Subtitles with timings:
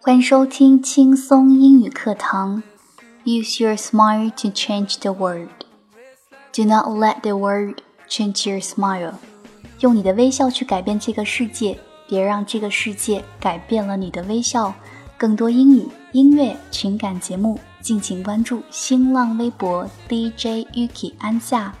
[0.00, 2.62] 欢迎收听轻松英语课堂。
[3.24, 5.48] Use your smile to change the world.
[6.52, 7.76] Do not let the world
[8.08, 9.14] change your smile.
[9.80, 11.78] 用你的微笑去改变这个世界，
[12.08, 14.74] 别让这个世界改变了你的微笑。
[15.18, 21.74] 更多英语、音乐、情感节目，敬请关注新浪微博 DJ Yuki 安夏。